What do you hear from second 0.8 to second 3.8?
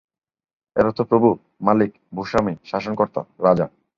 অর্থ প্রভু, মালিক, ভূস্বামী, শাসনকর্তা, রাজা।